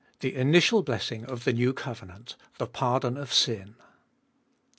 [0.21, 3.75] THE INITIAL BLESSING OF THE NEW COVENANT— THE PARDON OF SIN.